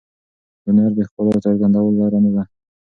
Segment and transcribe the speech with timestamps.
[0.65, 2.43] هنر د ښکلا د څرګندولو لاره نه ده.